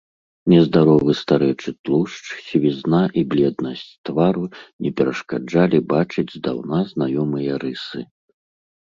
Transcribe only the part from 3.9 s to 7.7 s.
твару не перашкаджалі бачыць здаўна знаёмыя